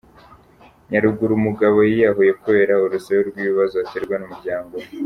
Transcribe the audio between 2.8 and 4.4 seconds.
urusobe rw’ ibibazo aterwa n’